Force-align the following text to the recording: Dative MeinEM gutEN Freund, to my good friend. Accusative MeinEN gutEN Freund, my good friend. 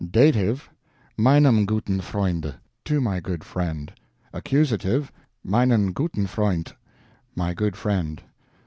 Dative 0.11 0.67
MeinEM 1.15 1.67
gutEN 1.67 2.01
Freund, 2.01 2.55
to 2.85 2.99
my 2.99 3.19
good 3.19 3.43
friend. 3.43 3.93
Accusative 4.33 5.11
MeinEN 5.43 5.93
gutEN 5.93 6.25
Freund, 6.25 6.73
my 7.35 7.53
good 7.53 7.75
friend. 7.75 8.19